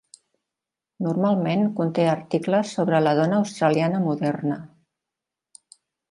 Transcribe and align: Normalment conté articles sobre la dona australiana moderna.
Normalment 1.07 1.65
conté 1.79 2.05
articles 2.13 2.71
sobre 2.77 3.01
la 3.07 3.13
dona 3.19 3.37
australiana 3.41 3.99
moderna. 4.07 4.57